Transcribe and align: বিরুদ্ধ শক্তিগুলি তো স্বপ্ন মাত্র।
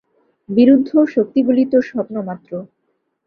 বিরুদ্ধ 0.49 0.89
শক্তিগুলি 1.13 1.63
তো 1.71 1.77
স্বপ্ন 1.89 2.15
মাত্র। 2.27 2.51